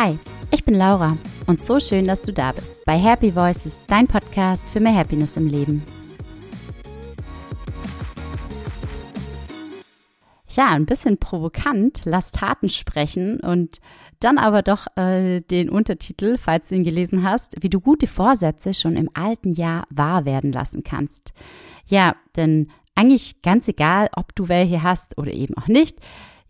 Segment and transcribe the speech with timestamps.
[0.00, 0.16] Hi,
[0.52, 1.18] ich bin Laura
[1.48, 5.36] und so schön, dass du da bist bei Happy Voices, dein Podcast für mehr Happiness
[5.36, 5.84] im Leben.
[10.50, 13.80] Ja, ein bisschen provokant, lass Taten sprechen und
[14.20, 18.74] dann aber doch äh, den Untertitel, falls du ihn gelesen hast, wie du gute Vorsätze
[18.74, 21.32] schon im alten Jahr wahr werden lassen kannst.
[21.86, 25.98] Ja, denn eigentlich ganz egal, ob du welche hast oder eben auch nicht,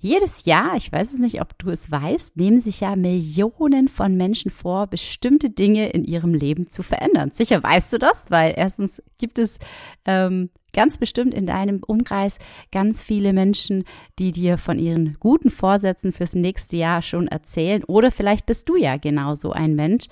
[0.00, 4.16] jedes Jahr, ich weiß es nicht, ob du es weißt, nehmen sich ja Millionen von
[4.16, 7.32] Menschen vor, bestimmte Dinge in ihrem Leben zu verändern.
[7.32, 9.59] Sicher weißt du das, weil erstens gibt es
[10.04, 12.38] ähm, ganz bestimmt in deinem Umkreis
[12.70, 13.82] ganz viele Menschen,
[14.20, 17.82] die dir von ihren guten Vorsätzen fürs nächste Jahr schon erzählen.
[17.84, 20.06] Oder vielleicht bist du ja genauso ein Mensch,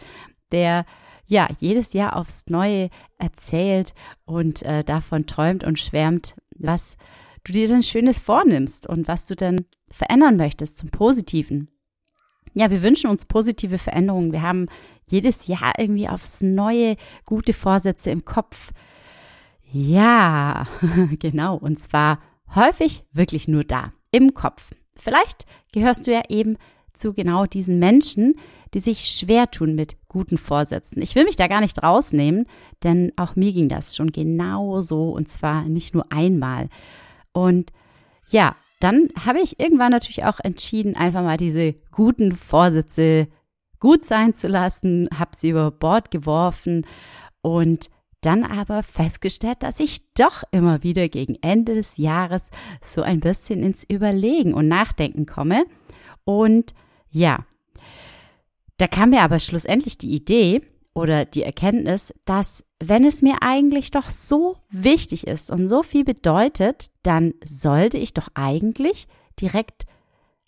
[0.51, 0.85] der
[1.27, 3.95] ja jedes Jahr aufs Neue erzählt
[4.25, 6.97] und äh, davon träumt und schwärmt, was
[7.45, 11.69] du dir dann Schönes vornimmst und was du dann verändern möchtest zum Positiven.
[12.55, 14.33] Ja, wir wünschen uns positive Veränderungen.
[14.33, 14.69] Wir haben
[15.07, 18.73] jedes Jahr irgendwie aufs neue gute Vorsätze im Kopf.
[19.71, 20.67] Ja,
[21.19, 21.57] genau.
[21.57, 22.21] Und zwar
[22.55, 24.71] häufig wirklich nur da, im Kopf.
[24.97, 26.57] Vielleicht gehörst du ja eben
[26.95, 28.37] zu genau diesen Menschen,
[28.75, 31.03] die sich schwer tun mit guten Vorsätzen.
[31.03, 32.47] Ich will mich da gar nicht rausnehmen,
[32.83, 36.69] denn auch mir ging das schon genau so und zwar nicht nur einmal.
[37.33, 37.73] Und
[38.29, 43.29] ja, dann habe ich irgendwann natürlich auch entschieden, einfach mal diese guten Vorsätze
[43.81, 46.87] gut sein zu lassen, habe sie über Bord geworfen
[47.43, 52.51] und dann aber festgestellt, dass ich doch immer wieder gegen Ende des Jahres
[52.83, 55.65] so ein bisschen ins Überlegen und Nachdenken komme.
[56.25, 56.75] Und
[57.09, 57.47] ja,
[58.79, 60.63] da kam mir aber schlussendlich die Idee
[60.97, 66.05] oder die Erkenntnis, dass wenn es mir eigentlich doch so wichtig ist und so viel
[66.05, 69.07] bedeutet, dann sollte ich doch eigentlich
[69.39, 69.85] direkt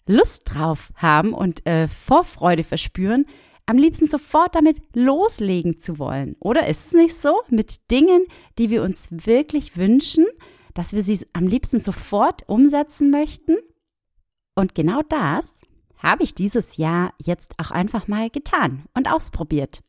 [0.06, 3.27] Lust drauf haben und äh, Vorfreude verspüren,
[3.66, 6.34] am liebsten sofort damit loslegen zu wollen.
[6.40, 8.24] Oder ist es nicht so mit Dingen,
[8.58, 10.24] die wir uns wirklich wünschen,
[10.73, 13.58] dass wir sie am liebsten sofort umsetzen möchten?
[14.55, 15.61] Und genau das
[15.98, 19.83] habe ich dieses Jahr jetzt auch einfach mal getan und ausprobiert.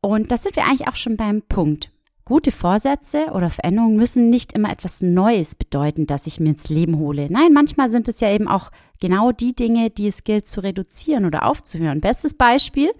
[0.00, 1.90] Und das sind wir eigentlich auch schon beim Punkt.
[2.24, 6.98] Gute Vorsätze oder Veränderungen müssen nicht immer etwas Neues bedeuten, das ich mir ins Leben
[6.98, 7.26] hole.
[7.30, 8.70] Nein, manchmal sind es ja eben auch
[9.00, 12.00] genau die Dinge, die es gilt zu reduzieren oder aufzuhören.
[12.00, 12.92] Bestes Beispiel,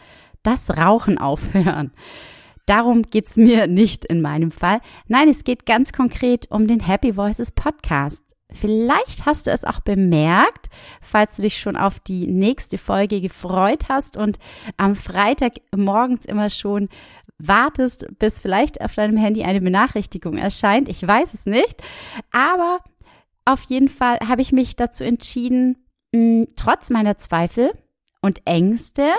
[0.42, 1.92] das Rauchen aufhören.
[2.66, 4.80] Darum geht's mir nicht in meinem Fall.
[5.06, 8.31] Nein, es geht ganz konkret um den Happy Voices Podcast.
[8.54, 10.68] Vielleicht hast du es auch bemerkt,
[11.00, 14.38] falls du dich schon auf die nächste Folge gefreut hast und
[14.76, 16.88] am Freitag morgens immer schon
[17.38, 20.88] wartest, bis vielleicht auf deinem Handy eine Benachrichtigung erscheint.
[20.88, 21.82] Ich weiß es nicht.
[22.30, 22.78] Aber
[23.44, 25.76] auf jeden Fall habe ich mich dazu entschieden,
[26.12, 27.72] mh, trotz meiner Zweifel
[28.20, 29.10] und Ängste,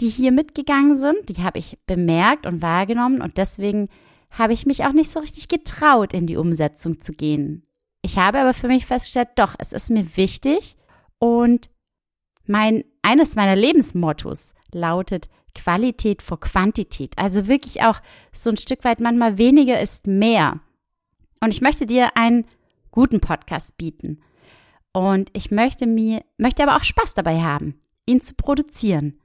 [0.00, 3.88] die hier mitgegangen sind, die habe ich bemerkt und wahrgenommen und deswegen
[4.30, 7.66] habe ich mich auch nicht so richtig getraut, in die Umsetzung zu gehen.
[8.02, 10.76] Ich habe aber für mich festgestellt, doch, es ist mir wichtig
[11.18, 11.70] und
[12.46, 17.16] mein, eines meiner Lebensmottos lautet Qualität vor Quantität.
[17.16, 18.00] Also wirklich auch
[18.32, 20.60] so ein Stück weit manchmal weniger ist mehr.
[21.42, 22.46] Und ich möchte dir einen
[22.90, 24.20] guten Podcast bieten.
[24.92, 29.18] Und ich möchte mir, möchte aber auch Spaß dabei haben, ihn zu produzieren.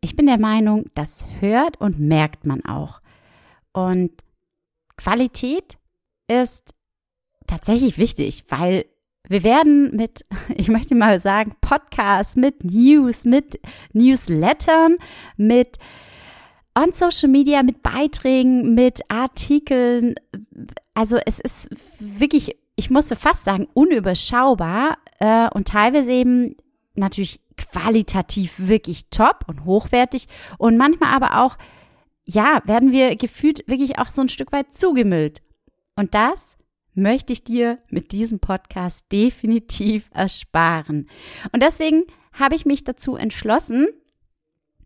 [0.00, 3.00] Ich bin der Meinung, das hört und merkt man auch.
[3.72, 4.12] Und
[4.96, 5.78] Qualität
[6.28, 6.74] ist
[7.46, 8.86] tatsächlich wichtig, weil
[9.28, 10.24] wir werden mit,
[10.56, 13.60] ich möchte mal sagen, Podcasts, mit News, mit
[13.92, 14.96] Newslettern,
[15.36, 15.78] mit
[16.78, 20.14] on Social Media, mit Beiträgen, mit Artikeln.
[20.94, 26.56] Also es ist wirklich, ich musste fast sagen, unüberschaubar äh, und teilweise eben
[26.94, 31.56] natürlich qualitativ wirklich top und hochwertig und manchmal aber auch,
[32.24, 35.40] ja, werden wir gefühlt wirklich auch so ein Stück weit zugemüllt.
[35.94, 36.55] Und das
[36.96, 41.08] möchte ich dir mit diesem Podcast definitiv ersparen.
[41.52, 43.88] Und deswegen habe ich mich dazu entschlossen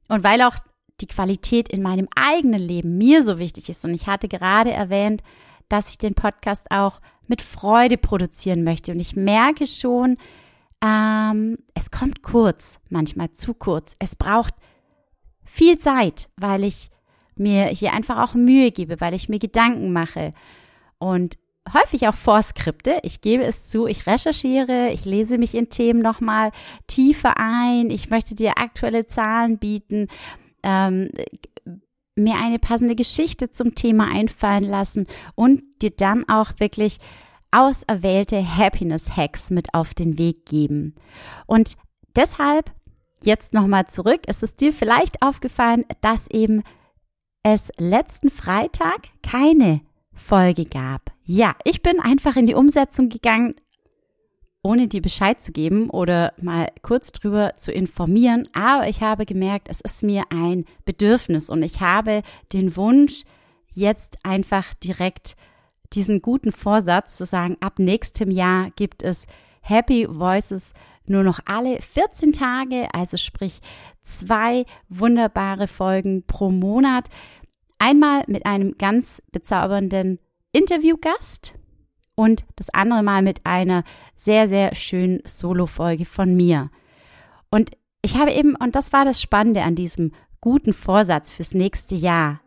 [0.09, 0.57] und weil auch
[1.01, 5.23] die Qualität in meinem eigenen Leben mir so wichtig ist und ich hatte gerade erwähnt,
[5.69, 10.17] dass ich den Podcast auch mit Freude produzieren möchte und ich merke schon,
[10.83, 13.97] ähm, es kommt kurz, manchmal zu kurz.
[13.99, 14.55] Es braucht
[15.45, 16.91] viel Zeit, weil ich
[17.37, 20.33] mir hier einfach auch Mühe gebe, weil ich mir Gedanken mache.
[20.99, 21.39] Und
[21.73, 22.99] häufig auch Vorskripte.
[23.03, 26.51] Ich gebe es zu, ich recherchiere, ich lese mich in Themen nochmal
[26.87, 27.91] tiefer ein.
[27.91, 30.09] Ich möchte dir aktuelle Zahlen bieten,
[30.63, 31.11] ähm,
[32.17, 36.99] mir eine passende Geschichte zum Thema einfallen lassen und dir dann auch wirklich
[37.51, 40.95] auserwählte Happiness Hacks mit auf den Weg geben.
[41.47, 41.77] Und
[42.15, 42.71] deshalb
[43.25, 44.23] jetzt nochmal zurück.
[44.27, 46.63] Es ist dir vielleicht aufgefallen, dass eben
[47.43, 49.81] es letzten Freitag keine
[50.13, 51.13] Folge gab.
[51.33, 53.55] Ja, ich bin einfach in die Umsetzung gegangen,
[54.65, 58.49] ohne dir Bescheid zu geben oder mal kurz drüber zu informieren.
[58.53, 62.23] Aber ich habe gemerkt, es ist mir ein Bedürfnis und ich habe
[62.53, 63.23] den Wunsch,
[63.73, 65.37] jetzt einfach direkt
[65.93, 69.29] diesen guten Vorsatz zu sagen, ab nächstem Jahr gibt es
[69.61, 70.73] Happy Voices
[71.07, 73.61] nur noch alle 14 Tage, also sprich
[74.03, 77.05] zwei wunderbare Folgen pro Monat.
[77.79, 80.19] Einmal mit einem ganz bezaubernden
[80.53, 81.55] Interviewgast
[82.15, 83.85] und das andere Mal mit einer
[84.17, 86.71] sehr, sehr schönen Solo-Folge von mir.
[87.51, 87.71] Und
[88.03, 92.41] ich habe eben, und das war das Spannende an diesem guten Vorsatz fürs nächste Jahr,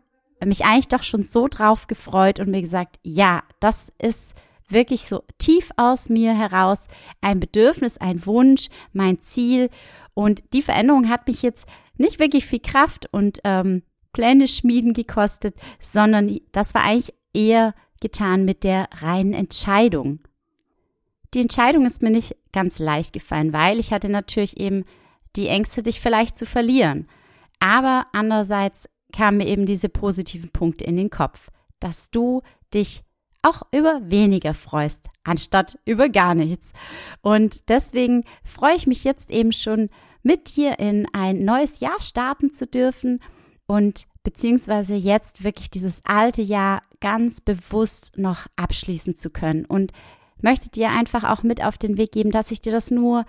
[0.44, 4.34] mich eigentlich doch schon so drauf gefreut und mir gesagt, ja, das ist
[4.68, 6.86] wirklich so tief aus mir heraus
[7.20, 9.70] ein Bedürfnis, ein Wunsch, mein Ziel.
[10.14, 11.66] Und die Veränderung hat mich jetzt
[11.96, 17.74] nicht wirklich viel Kraft und ähm, Pläne schmieden gekostet, sondern das war eigentlich eher
[18.04, 20.18] getan mit der reinen Entscheidung.
[21.32, 24.84] Die Entscheidung ist mir nicht ganz leicht gefallen, weil ich hatte natürlich eben
[25.36, 27.08] die Ängste, dich vielleicht zu verlieren.
[27.60, 31.48] Aber andererseits kamen mir eben diese positiven Punkte in den Kopf,
[31.80, 32.42] dass du
[32.74, 33.04] dich
[33.40, 36.72] auch über weniger freust, anstatt über gar nichts.
[37.22, 39.88] Und deswegen freue ich mich jetzt eben schon
[40.22, 43.20] mit dir in ein neues Jahr starten zu dürfen
[43.66, 49.92] und beziehungsweise jetzt wirklich dieses alte Jahr ganz bewusst noch abschließen zu können und
[50.40, 53.24] möchte dir einfach auch mit auf den Weg geben, dass ich dir das nur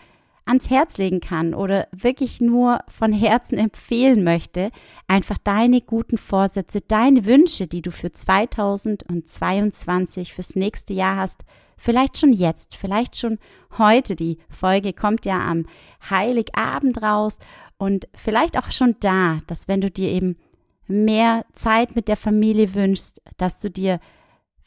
[0.46, 4.72] ans Herz legen kann oder wirklich nur von Herzen empfehlen möchte,
[5.08, 11.44] einfach deine guten Vorsätze, deine Wünsche, die du für 2022 fürs nächste Jahr hast,
[11.78, 13.40] vielleicht schon jetzt, vielleicht schon
[13.78, 14.16] heute.
[14.16, 15.66] Die Folge kommt ja am
[16.10, 17.38] Heiligabend raus
[17.78, 20.38] und vielleicht auch schon da, dass wenn du dir eben
[20.88, 24.00] mehr Zeit mit der Familie wünschst, dass du dir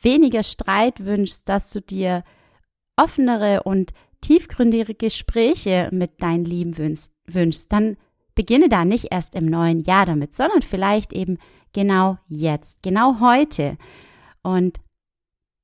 [0.00, 2.24] weniger Streit wünschst, dass du dir
[2.96, 7.96] offenere und tiefgründige Gespräche mit deinen Lieben wünschst, wünschst, dann
[8.34, 11.38] beginne da nicht erst im neuen Jahr damit, sondern vielleicht eben
[11.72, 13.76] genau jetzt, genau heute.
[14.42, 14.80] Und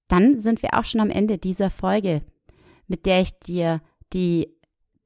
[0.09, 2.23] dann sind wir auch schon am Ende dieser Folge,
[2.87, 3.81] mit der ich dir
[4.13, 4.55] die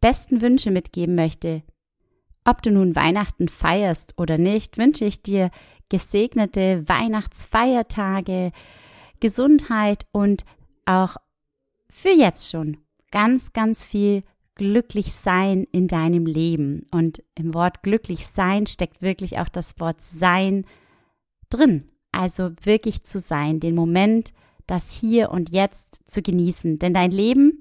[0.01, 1.63] besten Wünsche mitgeben möchte.
[2.49, 5.51] Ob du nun Weihnachten feierst oder nicht, wünsche ich dir
[5.91, 8.53] gesegnete Weihnachtsfeiertage,
[9.21, 10.47] Gesundheit und
[10.87, 11.17] auch
[11.91, 12.79] für jetzt schon
[13.11, 14.23] ganz, ganz viel
[14.55, 16.87] glücklich sein in deinem Leben.
[16.91, 20.65] Und im Wort glücklich sein steckt wirklich auch das Wort sein
[21.51, 21.91] drin.
[22.13, 24.33] Also wirklich zu sein, den Moment,
[24.67, 26.79] das hier und jetzt zu genießen.
[26.79, 27.61] Denn dein Leben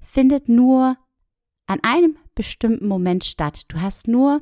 [0.00, 0.96] findet nur
[1.68, 3.64] an einem bestimmten Moment statt.
[3.66, 4.40] Du hast nur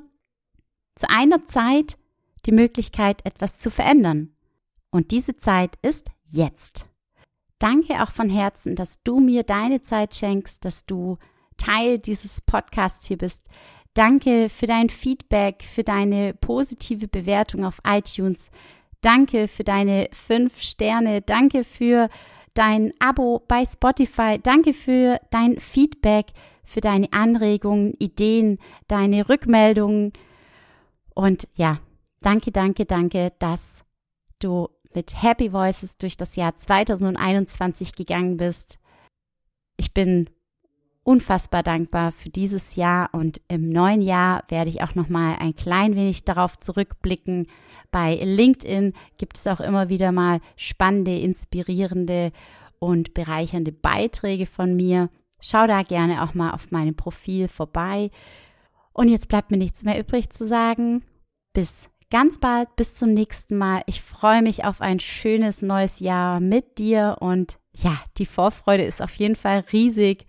[0.97, 1.97] zu einer Zeit
[2.45, 4.35] die Möglichkeit, etwas zu verändern.
[4.91, 6.87] Und diese Zeit ist jetzt.
[7.59, 11.17] Danke auch von Herzen, dass du mir deine Zeit schenkst, dass du
[11.57, 13.49] Teil dieses Podcasts hier bist.
[13.95, 18.51] Danke für dein Feedback, für deine positive Bewertung auf iTunes.
[19.01, 21.23] Danke für deine fünf Sterne.
[21.23, 22.09] Danke für
[22.55, 24.39] dein Abo bei Spotify.
[24.43, 26.27] Danke für dein Feedback,
[26.65, 28.59] für deine Anregungen, Ideen,
[28.89, 30.13] deine Rückmeldungen.
[31.15, 31.79] Und ja,
[32.21, 33.85] danke, danke, danke, dass
[34.39, 38.79] du mit Happy Voices durch das Jahr 2021 gegangen bist.
[39.77, 40.31] Ich bin
[41.03, 45.55] unfassbar dankbar für dieses Jahr und im neuen Jahr werde ich auch noch mal ein
[45.55, 47.47] klein wenig darauf zurückblicken.
[47.91, 52.33] Bei LinkedIn gibt es auch immer wieder mal spannende, inspirierende
[52.79, 55.11] und bereichernde Beiträge von mir.
[55.47, 58.11] Schau da gerne auch mal auf meinem Profil vorbei.
[58.95, 61.05] Und jetzt bleibt mir nichts mehr übrig zu sagen.
[61.53, 63.83] Bis ganz bald, bis zum nächsten Mal.
[63.85, 69.03] Ich freue mich auf ein schönes neues Jahr mit dir und ja, die Vorfreude ist
[69.03, 70.27] auf jeden Fall riesig,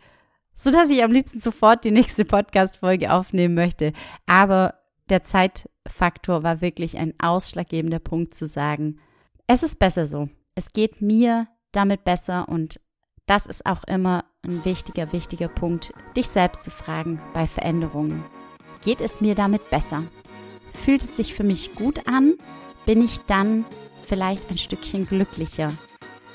[0.53, 3.93] so dass ich am liebsten sofort die nächste Podcast-Folge aufnehmen möchte.
[4.25, 4.73] Aber
[5.07, 8.99] der Zeitfaktor war wirklich ein ausschlaggebender Punkt zu sagen,
[9.47, 10.27] es ist besser so.
[10.55, 12.81] Es geht mir damit besser und
[13.27, 18.23] das ist auch immer ein wichtiger, wichtiger Punkt, dich selbst zu fragen bei Veränderungen.
[18.83, 20.03] Geht es mir damit besser?
[20.73, 22.35] Fühlt es sich für mich gut an?
[22.85, 23.65] Bin ich dann
[24.05, 25.71] vielleicht ein Stückchen glücklicher?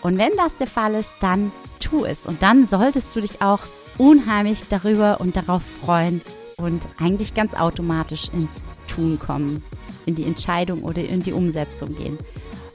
[0.02, 2.26] Und wenn das der Fall ist, dann tu es.
[2.26, 3.60] Und dann solltest du dich auch
[3.98, 6.20] unheimlich darüber und darauf freuen
[6.56, 9.62] und eigentlich ganz automatisch ins Tun kommen,
[10.06, 12.18] in die Entscheidung oder in die Umsetzung gehen.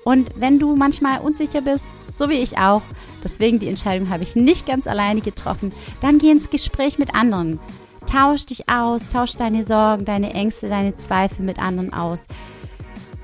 [0.05, 2.83] Und wenn du manchmal unsicher bist, so wie ich auch,
[3.23, 7.59] deswegen die Entscheidung habe ich nicht ganz alleine getroffen, dann geh ins Gespräch mit anderen.
[8.05, 12.27] Tausch dich aus, tausch deine Sorgen, deine Ängste, deine Zweifel mit anderen aus.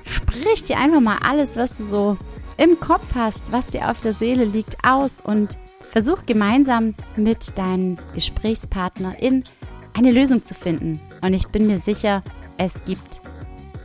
[0.04, 2.18] Sprich dir einfach mal alles, was du so
[2.56, 5.56] im Kopf hast, was dir auf der Seele liegt, aus und
[5.88, 9.44] versuch gemeinsam mit deinem Gesprächspartner in
[9.94, 11.00] eine Lösung zu finden.
[11.20, 12.24] Und ich bin mir sicher,
[12.58, 13.22] es gibt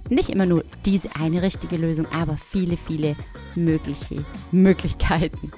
[0.10, 3.16] nicht immer nur diese eine richtige Lösung, aber viele, viele
[3.56, 5.52] mögliche Möglichkeiten.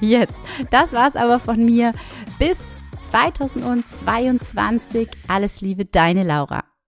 [0.00, 1.92] Jetzt, das war's aber von mir.
[2.38, 5.08] Bis 2022.
[5.28, 6.64] Alles Liebe, deine Laura.